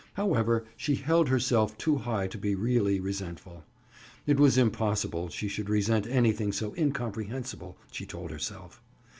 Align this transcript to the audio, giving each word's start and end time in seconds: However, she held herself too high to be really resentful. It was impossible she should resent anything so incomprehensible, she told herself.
However, 0.15 0.65
she 0.75 0.95
held 0.95 1.29
herself 1.29 1.77
too 1.77 1.97
high 1.97 2.25
to 2.29 2.37
be 2.39 2.55
really 2.55 2.99
resentful. 2.99 3.63
It 4.25 4.39
was 4.39 4.57
impossible 4.57 5.29
she 5.29 5.47
should 5.47 5.69
resent 5.69 6.07
anything 6.07 6.51
so 6.53 6.73
incomprehensible, 6.75 7.77
she 7.91 8.07
told 8.07 8.31
herself. 8.31 8.81